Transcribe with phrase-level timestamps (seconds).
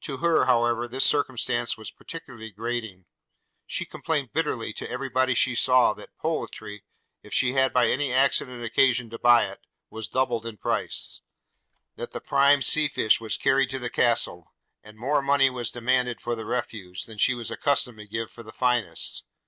[0.00, 3.06] To her, however, this circumstance was particularly grating.
[3.64, 6.82] She complained bitterly to every body she saw, that poultry,
[7.22, 11.20] if she had by any accident occasion to buy it, was doubled in price;
[11.94, 14.52] that the prime sea fish was carried to the Castle;
[14.82, 18.42] and more money was demanded for the refuse, than she was accustomed to give for
[18.42, 19.22] the finest.